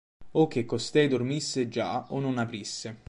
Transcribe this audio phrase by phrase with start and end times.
[0.31, 2.97] O che costei dormisse già o non aprisse.